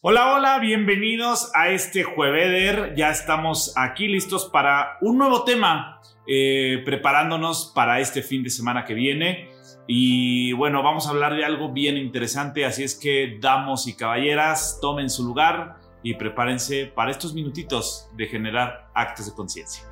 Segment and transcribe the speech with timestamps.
[0.00, 2.94] Hola, hola, bienvenidos a este Jueveder.
[2.94, 8.84] Ya estamos aquí listos para un nuevo tema, eh, preparándonos para este fin de semana
[8.84, 9.50] que viene.
[9.88, 14.78] Y bueno, vamos a hablar de algo bien interesante, así es que damos y caballeras,
[14.80, 19.82] tomen su lugar y prepárense para estos minutitos de generar actos de conciencia.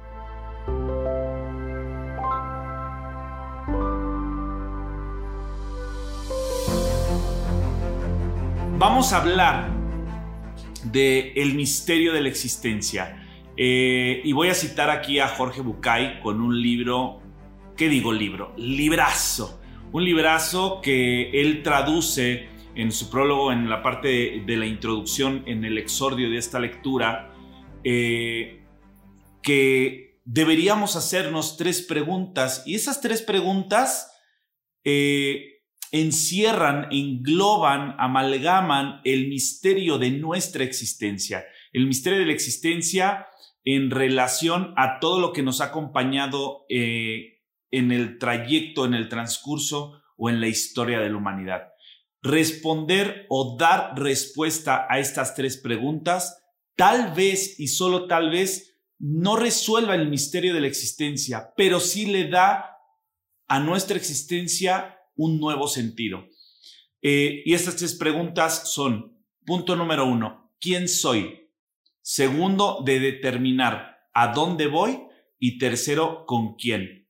[8.78, 9.75] Vamos a hablar
[10.92, 13.26] de El misterio de la existencia.
[13.56, 17.20] Eh, y voy a citar aquí a Jorge Bucay con un libro,
[17.76, 18.52] ¿qué digo libro?
[18.56, 19.60] Librazo.
[19.92, 25.64] Un librazo que él traduce en su prólogo, en la parte de, la introducción, en
[25.64, 27.32] el exordio de esta lectura,
[27.84, 28.62] eh,
[29.42, 32.62] que deberíamos hacernos tres preguntas.
[32.66, 34.12] Y esas tres preguntas
[34.84, 35.55] eh,
[36.00, 43.26] encierran, engloban, amalgaman el misterio de nuestra existencia, el misterio de la existencia
[43.64, 49.08] en relación a todo lo que nos ha acompañado eh, en el trayecto, en el
[49.08, 51.68] transcurso o en la historia de la humanidad.
[52.22, 56.42] Responder o dar respuesta a estas tres preguntas,
[56.76, 62.06] tal vez y solo tal vez, no resuelva el misterio de la existencia, pero sí
[62.06, 62.76] le da
[63.48, 66.26] a nuestra existencia un nuevo sentido.
[67.02, 71.50] Eh, y estas tres preguntas son, punto número uno, ¿quién soy?
[72.02, 75.02] Segundo, de determinar a dónde voy.
[75.38, 77.06] Y tercero, con quién.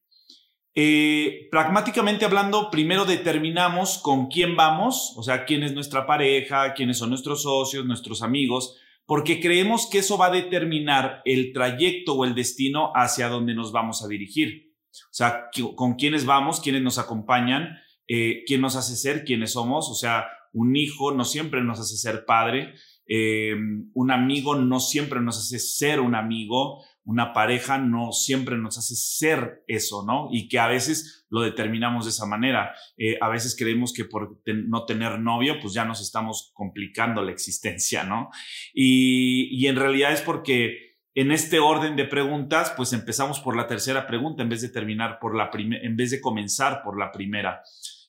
[0.75, 6.99] Eh, pragmáticamente hablando, primero determinamos con quién vamos, o sea, quién es nuestra pareja, quiénes
[6.99, 12.25] son nuestros socios, nuestros amigos, porque creemos que eso va a determinar el trayecto o
[12.27, 14.75] el destino hacia donde nos vamos a dirigir.
[14.93, 15.45] O sea,
[15.77, 19.91] con quiénes vamos, quiénes nos acompañan, eh, quién nos hace ser quienes somos.
[19.91, 22.75] O sea, un hijo no siempre nos hace ser padre,
[23.09, 23.55] eh,
[23.93, 28.97] un amigo no siempre nos hace ser un amigo, una pareja no siempre nos hace
[28.97, 30.29] ser eso, ¿no?
[30.33, 32.75] Y que a veces lo determinamos de esa manera.
[32.97, 37.31] Eh, a veces creemos que por no tener novio, pues ya nos estamos complicando la
[37.31, 38.31] existencia, ¿no?
[38.75, 43.67] Y, y en realidad es porque en este orden de preguntas, pues empezamos por la
[43.69, 47.12] tercera pregunta en vez de terminar por la primera, en vez de comenzar por la
[47.12, 47.62] primera.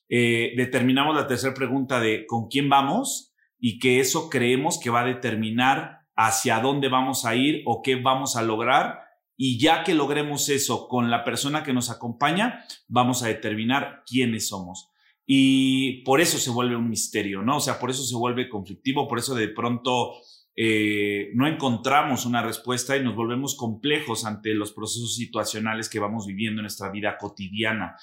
[0.08, 5.02] Eh, determinamos la tercera pregunta de con quién vamos y que eso creemos que va
[5.02, 9.00] a determinar hacia dónde vamos a ir o qué vamos a lograr.
[9.36, 14.48] Y ya que logremos eso con la persona que nos acompaña, vamos a determinar quiénes
[14.48, 14.90] somos.
[15.24, 17.58] Y por eso se vuelve un misterio, ¿no?
[17.58, 20.14] O sea, por eso se vuelve conflictivo, por eso de pronto
[20.56, 26.26] eh, no encontramos una respuesta y nos volvemos complejos ante los procesos situacionales que vamos
[26.26, 27.94] viviendo en nuestra vida cotidiana.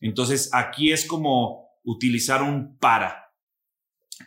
[0.00, 3.32] Entonces, aquí es como utilizar un para,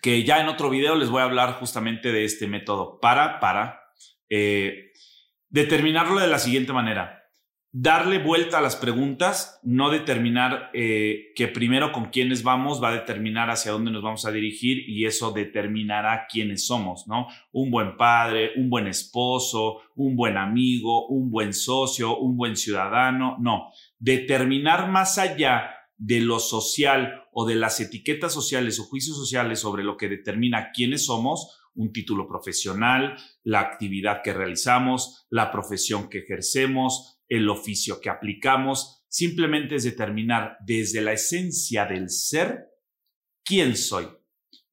[0.01, 3.81] que ya en otro video les voy a hablar justamente de este método para, para,
[4.29, 4.91] eh,
[5.49, 7.19] determinarlo de la siguiente manera.
[7.75, 12.93] Darle vuelta a las preguntas, no determinar eh, que primero con quiénes vamos va a
[12.93, 17.27] determinar hacia dónde nos vamos a dirigir y eso determinará quiénes somos, ¿no?
[17.51, 23.37] Un buen padre, un buen esposo, un buen amigo, un buen socio, un buen ciudadano,
[23.39, 23.71] no
[24.03, 29.85] determinar más allá de lo social o de las etiquetas sociales o juicios sociales sobre
[29.85, 36.19] lo que determina quiénes somos, un título profesional, la actividad que realizamos, la profesión que
[36.19, 42.65] ejercemos, el oficio que aplicamos, simplemente es determinar desde la esencia del ser
[43.45, 44.07] quién soy.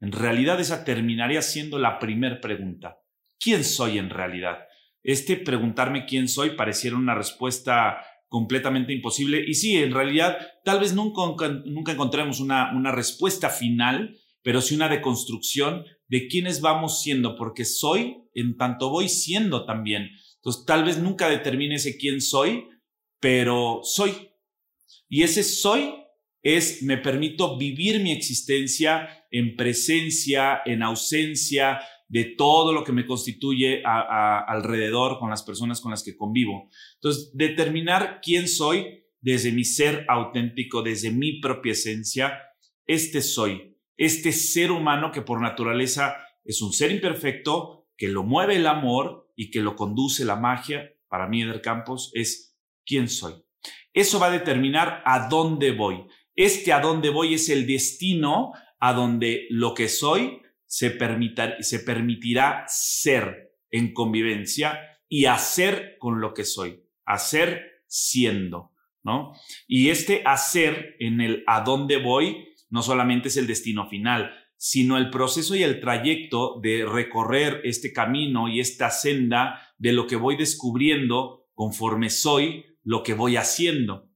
[0.00, 2.98] En realidad esa terminaría siendo la primera pregunta.
[3.38, 4.58] ¿Quién soy en realidad?
[5.04, 9.44] Este preguntarme quién soy pareciera una respuesta completamente imposible.
[9.46, 14.76] Y sí, en realidad, tal vez nunca, nunca encontremos una, una respuesta final, pero sí
[14.76, 20.10] una deconstrucción de quiénes vamos siendo, porque soy en tanto voy siendo también.
[20.36, 22.68] Entonces, tal vez nunca determine ese quién soy,
[23.18, 24.30] pero soy.
[25.08, 25.92] Y ese soy
[26.40, 33.06] es, me permito vivir mi existencia en presencia, en ausencia, de todo lo que me
[33.06, 36.68] constituye alrededor con las personas con las que convivo.
[36.94, 42.36] Entonces, determinar quién soy desde mi ser auténtico, desde mi propia esencia,
[42.84, 48.56] este soy, este ser humano que por naturaleza es un ser imperfecto, que lo mueve
[48.56, 53.34] el amor y que lo conduce la magia, para mí, Eder Campos, es quién soy.
[53.92, 56.06] Eso va a determinar a dónde voy.
[56.34, 60.40] Este a dónde voy es el destino a donde lo que soy
[60.70, 60.96] se,
[61.62, 64.78] se permitirá ser en convivencia
[65.08, 68.72] y hacer con lo que soy, hacer siendo,
[69.02, 69.32] ¿no?
[69.66, 74.96] Y este hacer en el a dónde voy no solamente es el destino final, sino
[74.96, 80.14] el proceso y el trayecto de recorrer este camino y esta senda de lo que
[80.14, 84.08] voy descubriendo conforme soy, lo que voy haciendo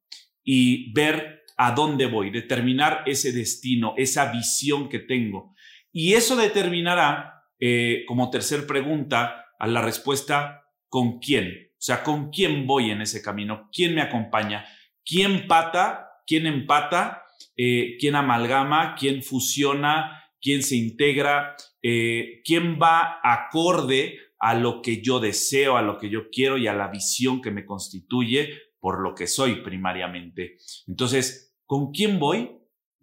[0.44, 5.54] y ver a dónde voy, determinar ese destino, esa visión que tengo.
[5.96, 11.70] Y eso determinará, eh, como tercer pregunta, a la respuesta, ¿con quién?
[11.70, 13.70] O sea, ¿con quién voy en ese camino?
[13.72, 14.66] ¿Quién me acompaña?
[15.04, 16.08] ¿Quién pata?
[16.26, 17.22] ¿Quién empata?
[17.56, 18.96] Eh, ¿Quién amalgama?
[18.96, 20.20] ¿Quién fusiona?
[20.40, 21.54] ¿Quién se integra?
[21.80, 26.66] Eh, ¿Quién va acorde a lo que yo deseo, a lo que yo quiero y
[26.66, 28.50] a la visión que me constituye
[28.80, 30.56] por lo que soy primariamente?
[30.88, 32.50] Entonces, ¿con quién voy?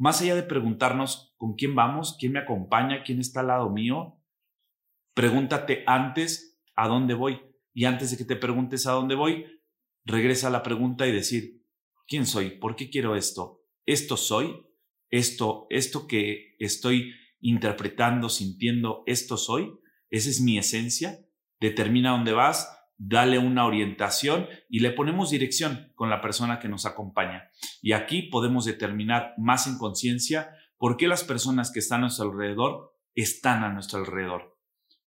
[0.01, 4.19] Más allá de preguntarnos con quién vamos, quién me acompaña, quién está al lado mío,
[5.13, 7.39] pregúntate antes a dónde voy.
[7.71, 9.45] Y antes de que te preguntes a dónde voy,
[10.03, 11.63] regresa a la pregunta y decir,
[12.07, 12.57] ¿quién soy?
[12.57, 13.63] ¿Por qué quiero esto?
[13.85, 14.65] ¿Esto soy?
[15.11, 19.71] ¿Esto, esto que estoy interpretando, sintiendo, esto soy?
[20.09, 21.19] ¿Esa es mi esencia?
[21.59, 26.85] Determina dónde vas, dale una orientación y le ponemos dirección con la persona que nos
[26.85, 27.49] acompaña.
[27.81, 32.29] Y aquí podemos determinar más en conciencia por qué las personas que están a nuestro
[32.29, 34.55] alrededor están a nuestro alrededor.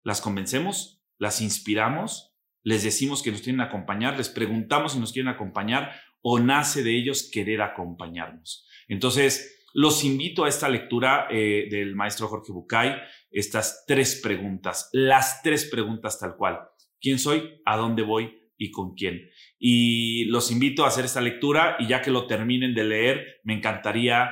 [0.02, 5.32] Las convencemos, las inspiramos, les decimos que nos quieren acompañar, les preguntamos si nos quieren
[5.32, 8.66] acompañar o nace de ellos querer acompañarnos.
[8.88, 12.96] Entonces, los invito a esta lectura eh, del maestro Jorge Bucay,
[13.30, 16.60] estas tres preguntas, las tres preguntas tal cual
[17.04, 19.28] quién soy, a dónde voy y con quién.
[19.58, 23.52] Y los invito a hacer esta lectura y ya que lo terminen de leer, me
[23.52, 24.30] encantaría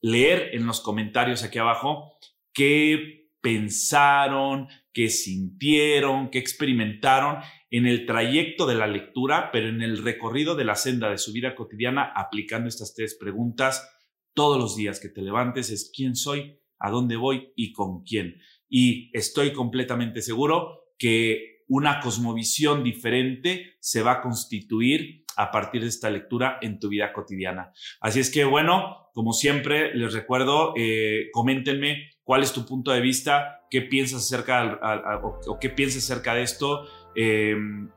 [0.00, 2.16] leer en los comentarios aquí abajo
[2.54, 7.40] qué pensaron, qué sintieron, qué experimentaron
[7.70, 11.30] en el trayecto de la lectura, pero en el recorrido de la senda de su
[11.32, 13.86] vida cotidiana aplicando estas tres preguntas
[14.32, 18.40] todos los días que te levantes es quién soy, a dónde voy y con quién.
[18.68, 25.88] Y estoy completamente seguro que una cosmovisión diferente se va a constituir a partir de
[25.88, 27.72] esta lectura en tu vida cotidiana.
[28.00, 33.00] Así es que bueno, como siempre les recuerdo, eh, coméntenme cuál es tu punto de
[33.00, 34.80] vista, qué piensas acerca
[35.22, 37.90] o, qué piensas acerca de esto, em,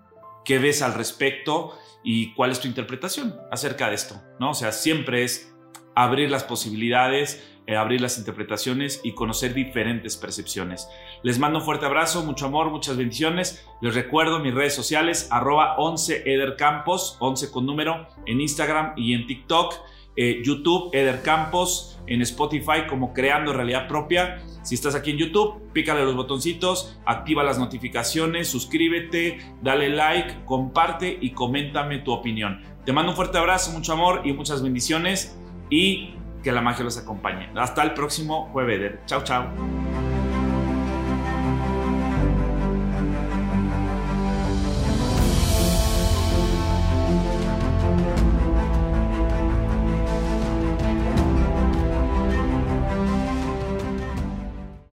[0.46, 4.52] qué ves al respecto y cuál es tu interpretación acerca de esto, ¿no?
[4.52, 5.54] O sea, siempre es
[5.96, 7.44] abrir las posibilidades,
[7.76, 10.88] abrir las interpretaciones y conocer diferentes percepciones.
[11.24, 13.66] Les mando un fuerte abrazo, mucho amor, muchas bendiciones.
[13.82, 19.28] Les recuerdo mis redes sociales, arroba 11 edercampos, 11 con número, en Instagram y en
[19.28, 19.76] TikTok,
[20.16, 24.40] eh, YouTube, edercampos, en Spotify como Creando Realidad Propia.
[24.64, 31.18] Si estás aquí en YouTube, pícale los botoncitos, activa las notificaciones, suscríbete, dale like, comparte
[31.22, 32.62] y coméntame tu opinión.
[32.86, 35.38] Te mando un fuerte abrazo, mucho amor y muchas bendiciones
[35.70, 36.16] y
[36.48, 37.50] que la magia los acompañe.
[37.58, 39.00] Hasta el próximo jueves.
[39.06, 40.07] Chao, chao.